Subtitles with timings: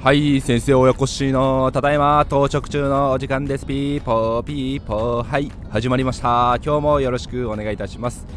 [0.00, 3.66] はい先生親子しのただいま到着中のお時間です。
[3.66, 5.24] ピーポーピーポー。
[5.24, 6.60] はい始まりました。
[6.64, 8.28] 今日もよろしくお願いいたします。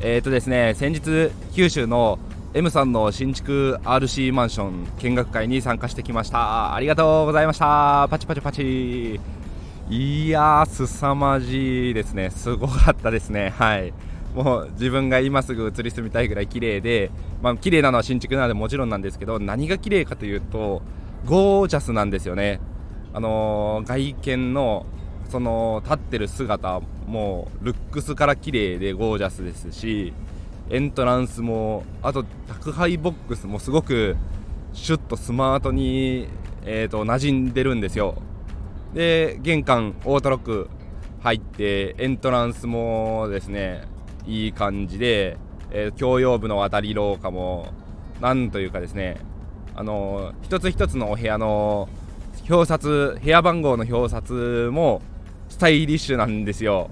[0.00, 2.18] えっ、ー、とですね先日九州の
[2.54, 6.74] M さんの新築 RC マンション見学会に参加してきました。
[6.74, 8.08] ありがとうございました。
[8.08, 9.20] パチパチパチ。
[9.90, 12.30] いやー凄まじいですね。
[12.30, 13.52] すごかったですね。
[13.58, 13.92] はい。
[14.36, 17.10] もう自分が今すぐ移り住みたいぐらい綺麗で
[17.42, 20.82] まあ綺麗なのは新築なのでもちろんなんですけど何が綺麗かというと
[21.24, 22.60] ゴージャスなんですよね。
[23.14, 24.84] あのー、外見の
[25.30, 30.12] その立ってる姿もルックスから綺麗でゴージャスですし
[30.68, 34.16] エントランスもあと宅配ボックスもすごく
[34.74, 36.28] シュッとスマートに、
[36.66, 38.16] えーと、馴染んでるんですよ。
[38.92, 40.68] で玄関オートロック
[41.20, 43.95] 入ってエントランスもですね
[44.26, 45.38] いい感じで、
[45.70, 47.72] えー、共用部の渡り廊下も
[48.20, 49.18] なんというかですね
[49.74, 51.88] あの一つ一つのお部屋の
[52.48, 55.02] 表札部屋番号の表札も
[55.48, 56.90] スタイリッシュなんですよ。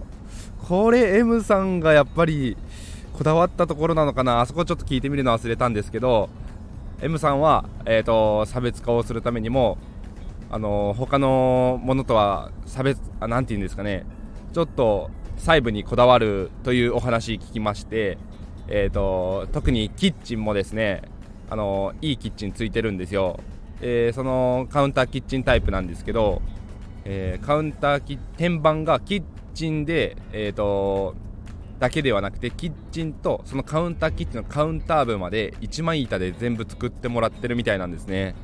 [0.68, 2.56] これ M さんがやっぱり
[3.12, 4.40] こだわったところなのかな？
[4.40, 6.28] あそこちょっと聞いてみるの忘れたんですけど
[7.02, 9.78] M さんは、えーと、差別化をするためにも
[10.50, 14.06] あの他のものとは差別あなて言うんですかね。
[14.52, 18.18] ちょっと細部にこだわるというお話聞きまして、
[18.68, 21.02] えーと、特にキッチンもですね
[21.50, 23.40] あのいいキッチンついてるんですよ、
[23.80, 26.42] えー、そのカウンターキッチンタイプなんですけど、
[27.05, 29.24] えー、カウンターキ天板がキッ
[29.55, 31.14] チンで、えーと
[31.78, 38.34] だけではなくてキッチンとそのカウンターキッチンのカウンター部まで一枚板で全部作ってもらってるみたいなんですね。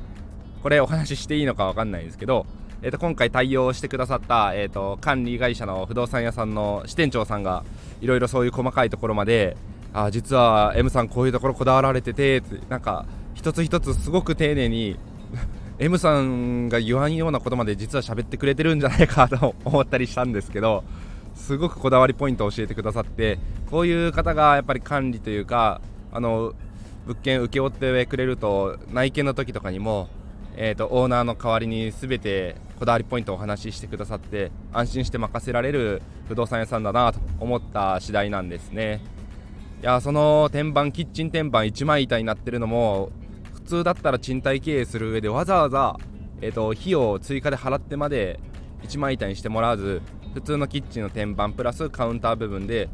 [0.61, 2.45] これお話ししていいのか分かんないんですけど、
[2.83, 7.63] えー、と今回対応してくださった、えー、と管理会社の不動産屋さんの支店長さんが
[8.01, 9.55] いろいろそういう細かいところまで
[9.93, 14.97] あ実は M さんこういうところこだわられててなんか一つ一つすごく丁寧に
[15.79, 20.83] M さんが言わんようなことまで実は喋ってくれてるんじゃないかと思ったりしたんですけど
[21.35, 23.37] すごくこだわりポイントを教えてくださって
[23.69, 25.81] こういう方がやっぱり管理というか
[26.11, 26.53] あの
[27.05, 30.07] 物件請け負ってくれると内見の時とかにも、
[30.55, 39.01] えーと、オーナーの代わりに全てこだわりポイントをお話ししてくださって安心して任せられる不動産屋さんだなと思った次第なんですね。
[39.81, 43.11] いやその天板キッチン天板一枚板になってるのも
[43.53, 45.97] 普通だったら賃貸経営する上でわざわざ、
[46.41, 48.39] えーと費用を追加で払ってまで
[48.83, 50.01] 一枚板にしてもらわず
[50.33, 52.89] 普通のキッチンの天板プラスカウンター部分で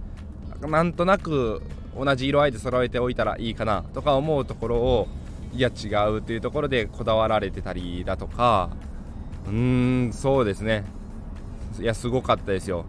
[0.62, 1.62] なんとなく
[1.96, 5.08] 同じ色合いで揃えておいたらいいかなとか思うところを
[5.54, 8.70] いや違うというところでこだわられてたりだとか
[9.48, 10.86] うーんそうですね。
[11.80, 12.86] いやすごかったですよ。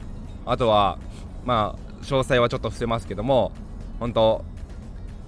[0.47, 0.99] あとは
[1.45, 3.53] まあ詳細はちょっと伏せますけども
[4.01, 4.45] 本当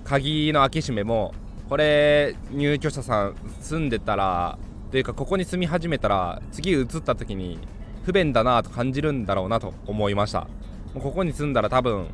[0.04, 1.34] 鍵の開け閉めも
[1.68, 4.58] これ入居者さん住んでたら
[4.90, 7.58] というかここに住み始めたら次移った時に
[8.04, 10.48] 不便だなと感じるんだろうなと思いました。
[10.94, 12.08] もうここに住んだら多分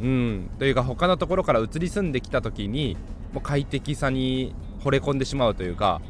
[0.00, 2.96] うんというか他のところから移り住んできた時に
[3.32, 6.00] もう快適さに惚れ込んでしまうというか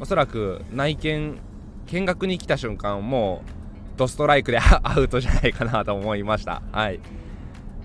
[0.00, 1.38] おそらく内見
[1.86, 3.62] 見学に来た瞬間もう
[3.96, 6.62] ドストライクで アウトじゃないかなと思いました。
[6.72, 7.00] はい。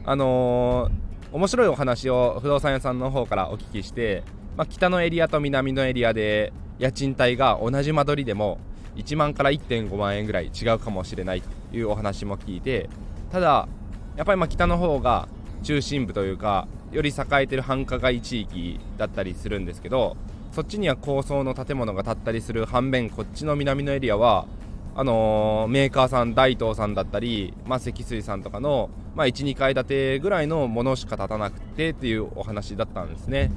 [0.05, 4.23] あのー、面白いお話を不動産屋さんの方からお聞きして、
[4.55, 8.59] まあ、北のエリアと南のエリアで家賃帯が同じ間取りでも
[8.95, 12.89] 1万から1.5万円ぐらい違うかもしれないというお話も聞いて
[13.31, 13.67] ただ
[14.15, 15.27] やっぱりま北の方が
[15.63, 20.15] 中心部というかより栄えてる繁華街地域だったりするんですけど
[20.51, 24.47] そっちには高層の建物が建ったりする反面こっちの南のエリアは
[24.95, 33.51] あのー、メーカーさん大東さんだったり、まあ、積水さんとかの、まあ、12階建てぐらいのものしか建たなくてっていうお話だったんですね。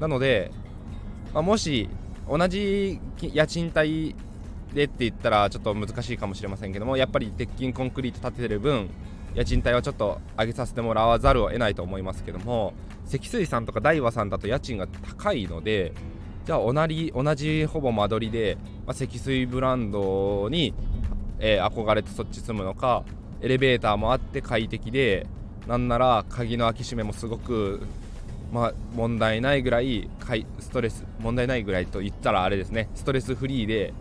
[0.00, 0.50] なので、
[1.32, 1.88] まあ、もし
[2.28, 4.16] 同じ家賃帯
[4.74, 8.88] でって言ったらちょっと難しいかもしれませんけどもやっぱり鉄筋コンクリート建ててる分
[9.34, 12.74] 家賃帯はちょっと上げさせてもらわざるを得ないと思いますけども
[13.06, 15.92] 積水さんとか大和さんだと家賃が高いので
[16.44, 20.74] じゃあ同じ同じほぼ間取りで、まあ、積水ブランドに、
[21.38, 23.04] えー、憧れてそっち住むのか
[23.40, 25.26] エレベーターもあって快適で
[25.66, 27.82] なんなら鍵の開き閉めもすごく
[28.52, 30.10] まあ、問題ないぐらい
[30.60, 33.94] ストレス問題ないぐらいと言ったらあれですねストレスフリーで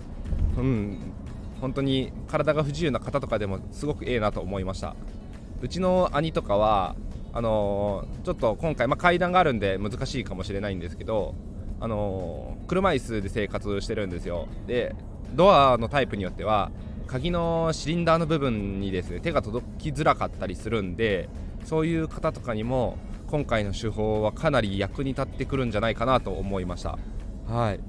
[0.58, 1.14] うん
[1.62, 4.96] 本当に体が不自由な方とかでもすごくええなと思いました。
[5.62, 6.96] うちの兄とかは
[7.34, 11.34] あのー、ちょっと今回、まあ、階段があるんで難しいかもしれないんですけど、
[11.80, 14.48] あのー、車椅子で生活してるんですよ。
[14.68, 14.96] で
[15.34, 16.72] ドアのタイプによっては
[17.08, 21.30] 鍵のシリンダーの部分にですね手が届きづらかったりするんで
[21.64, 22.98] そういう方とかにも
[23.28, 26.98] 今回の手法はかなり役に立ってくるんじゃないかなと思いました。
[27.48, 27.80] はい。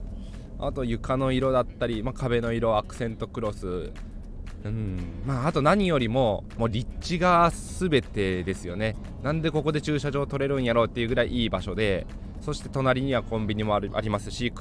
[0.61, 3.91] あと床の色だったり、まあ、壁の色アクセントクロス
[4.65, 5.23] うん。
[5.27, 8.97] まあ、あと何よりももう立地が全てですよね。
[9.23, 12.07] なんでここで駐車場取れるんやろうっていうぐらいいい場所で
[12.41, 14.53] そして隣にはコンビニもありますし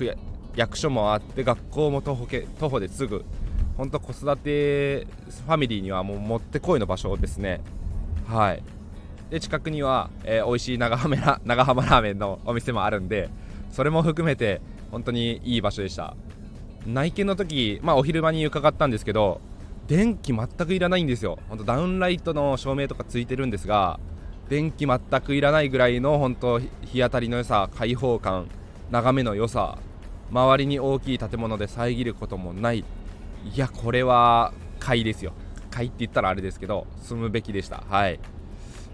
[0.55, 2.27] 役所もあって学校も徒歩
[2.59, 3.25] 徒歩ですぐ。
[3.77, 7.61] 本当子育てファミリーにはもうもってこいの場所ですね。
[8.27, 8.63] はい。
[9.29, 13.29] で近くには、えー、美味しい長浜ラ 長浜ラーメンのお店もあるんで
[13.71, 14.61] それも含めて
[14.91, 16.15] 本当にいい場所でした。
[16.85, 19.39] 内見の時、まあ、お昼間に伺ったんですけど
[19.91, 21.37] 電気全くいらないんですよ。
[21.49, 23.99] 本当ダウンライトの照明とかついてるんですが
[24.47, 26.69] 電気全くいらないぐらいの本当日
[27.01, 28.47] 当たりの良さ開放感
[28.89, 29.79] 眺めの良さ
[30.31, 32.85] 周りに大きい建物で遮ることもない。
[33.53, 35.33] いやこれは買いですよ。
[35.69, 37.83] 買いって言ったらあれですけど住むべきでした。
[37.89, 38.17] はい。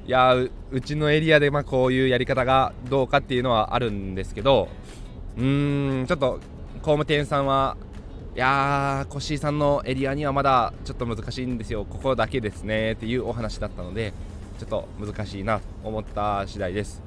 [0.07, 0.49] いやう
[0.81, 4.67] ちのエリアでまこういうやり方がどうかっていうのはあるんですけど
[5.37, 6.39] うーんちょっと
[6.81, 7.77] 工務店さんは
[8.37, 11.85] いやー越井さんのエリアにはまだちょっと難しいんですよ。
[11.85, 14.13] ここだけですねっていうお話だったので
[14.59, 17.01] ちょっと難しいなと思った次第です。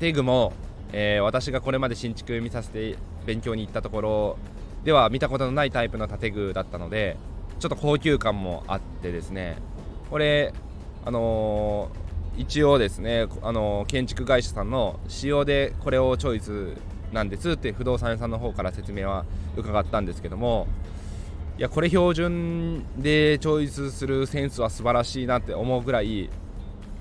[0.00, 0.54] 建具も、
[0.90, 2.96] えー、私がこれまで新築見させて
[3.26, 4.38] 勉強に行ったところ
[4.84, 7.18] では見たことのないタイプの建具だったので
[7.58, 9.58] ちょっと高級感もあってですね。
[10.08, 10.54] これ
[11.04, 16.74] あのー、一応ですね、あのー、建築会社さんの仕様でこれをチョイス
[17.14, 19.24] なんですって不動産屋さんの方から説明は
[19.56, 20.66] 伺ったんですけども
[21.56, 26.28] いやこれ標準でチョイスするセンスは素晴らしいなって思うぐらい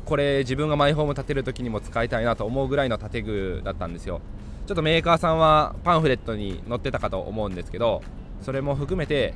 [0.06, 4.22] これ自分がマイホーム建てる時にも使いたいなと思うぐらいの建具だったんですよ。
[4.68, 8.02] ちょっとメーカーさんはパンフレットに載ってたかと思うんですけど
[8.42, 9.34] それも含めて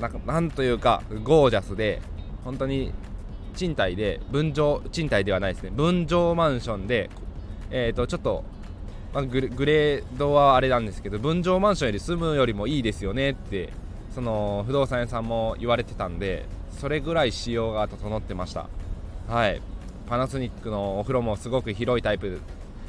[0.00, 2.00] なんかなんというかゴージャスで
[2.42, 2.92] 本当に
[3.54, 5.70] 賃貸で分譲賃貸ではないですね。
[5.70, 7.10] 分譲マンションで
[7.70, 8.44] えー、とちょっと、
[9.16, 13.72] まあ、グレードはあれなんですけど分譲マンションより住むよりもいいですよねって
[14.14, 16.44] その不動産屋さんも言われてたんで
[16.78, 18.68] それぐらい仕様が整ってました。
[19.26, 19.62] はい。
[20.06, 22.42] パナソニックのお風呂もすごく広いタイプ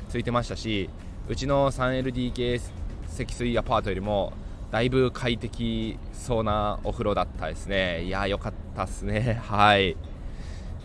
[0.10, 0.90] ついてましたし
[1.30, 2.60] うちの 3LDK
[3.08, 4.34] 積水アパートよりも
[4.70, 8.04] だいぶ快適そうなお風呂だったですね。
[8.04, 9.40] いや良かったっすね。
[9.46, 9.96] はい。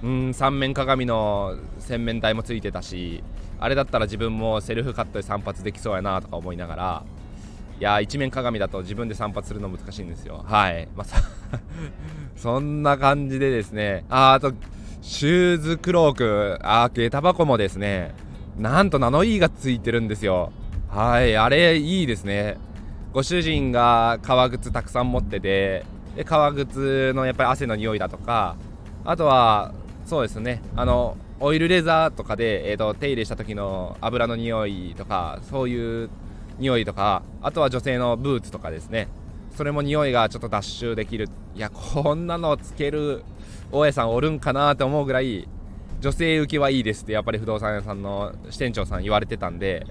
[0.02, 3.22] うん三面鏡の洗面台もついてたし
[3.60, 7.04] あれだったら自分もセルフカットで散髪できそうやなとか思いながら
[7.82, 10.44] いや一面鏡だと自分で散髪するの難しいんですよ。
[10.46, 10.88] はい。
[10.94, 11.58] まあ、
[12.37, 14.04] そんな感じでですね。
[14.08, 14.52] ああと
[15.00, 18.14] シューズクローク、あ、下駄箱もですね、
[18.56, 20.52] なんとナノイーがついてるんですよ。
[20.88, 22.56] はい、あれいいですね。
[23.12, 25.84] ご主人が革靴たくさん持ってて、
[26.14, 28.54] で革靴のやっぱり汗の匂いだとか、
[29.04, 36.10] あとは、そうですね、あの、オイルレザーとかで、えーと、手入れした時の油の匂いとか、そういう
[36.58, 39.08] 匂いとか、あとは女性のブーツとかですね、
[39.56, 41.28] それも匂いがちょっと脱臭できる。
[41.54, 43.25] いや、こんなのつける
[43.70, 45.49] 大家さんおるんかなと思うぐらい
[46.00, 49.87] 女性受けはいいですってやっぱり不動産屋さんの支店長さん言われてたんで。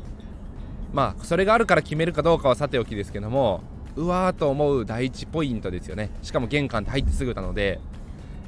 [0.94, 3.62] まあそれがあるから決めるかどうかはさておきですけども
[3.96, 6.10] うわーと思う第一ポイントですよね。
[6.22, 7.80] しかも玄関って入ってすぐなので。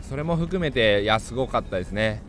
[0.03, 2.21] それも含めていやすごかったですね。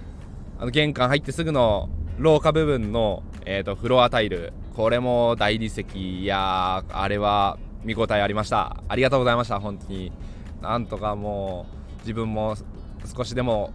[0.59, 1.89] あの玄関入ってすぐの
[2.19, 4.53] 廊下部分の、えーと、フロアタイル。
[4.75, 8.83] これも大理石いやあれは見応えありました。
[8.89, 10.13] ありがとうございました本当に。
[10.63, 11.67] なんとかも
[11.99, 12.57] う自分も
[13.17, 13.73] 少しでも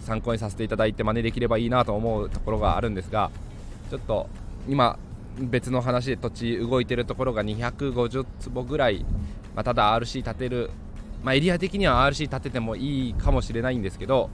[0.00, 3.30] 参考にさせていただいて真似できればいいなと思うところがあるんですが
[3.90, 4.28] ちょっと
[4.68, 4.98] 今
[5.38, 9.04] 別の話で土地動いてるところが250坪ぐらい、
[9.54, 10.70] まあ、ただ RC 建てる、
[11.22, 14.30] まあ、エリア的には RC 建ててもいいかもしれないんですけど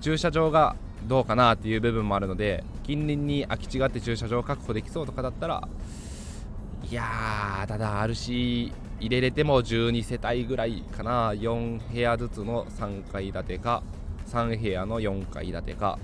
[0.00, 0.76] 駐車場が
[1.06, 5.68] どうかなっていう部分もあるので近隣に空き地があって駐車場を確保できそうとかだったら
[6.88, 11.32] いやーただ RC 入れれても12世帯ぐらいかな。
[11.32, 13.82] 4部屋ずつの3階建てか
[14.28, 15.98] 3部屋の4階建てか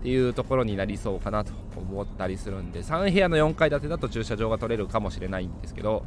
[0.00, 6.04] っていうところになりそうかなと思ったりするんで3部屋の4階建てだと駐車場が取れるかもしれないんですけど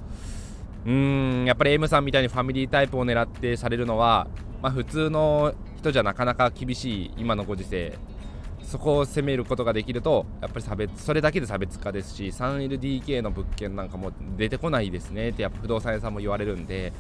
[0.86, 4.28] うんやっぱり M さんみたいにファミリータイプを狙ってされるのは、
[4.62, 7.98] まあ、普通の人じゃなかなか厳しい今のご時世。
[8.64, 15.30] そこを攻めることができるとやっぱり差別それだけで差別化ですし 3LDK の物件なんかも出てこないですね。
[15.30, 16.94] ってやっぱ不動産屋さんも言われるんで。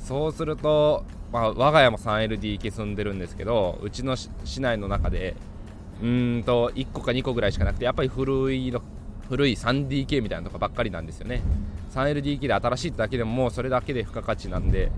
[0.00, 5.36] そうすると、まあ、我が家も 3LDK 住んでるんですけどうちの市内の中で
[6.02, 8.80] うんと1個か2個ぐらいしかなくてやっぱり古いの
[9.28, 11.42] 古い 3DK みたいなとこばっかりなんですよね。
[11.90, 14.90] 3LDK で新しいだけでももうそれだけで付加価値なんで。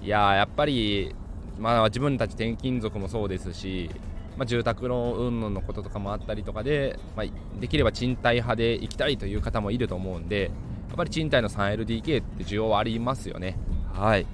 [0.00, 1.14] いややっぱり
[1.58, 3.90] まあ自分たち転勤族もそうですし
[4.38, 7.26] まあ、住宅ローン云々のこととかもあったりとかで、まあ、
[7.60, 10.52] できれば賃貸派で行きたいという方もいると思うんで
[10.86, 13.58] やっぱり賃貸の 3LDK って需要はありますよね。
[13.92, 14.26] はい。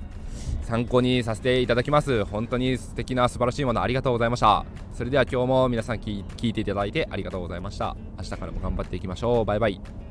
[0.62, 2.24] 参考にさせていただきます。
[2.24, 4.64] 本当に素敵な素晴らしいものありがとうございました。
[4.92, 7.96] それでは今日も皆さん聞いていただいてありがとうございました。
[8.16, 9.44] 明日からも頑張っていきましょう。
[9.44, 10.03] バイバイ。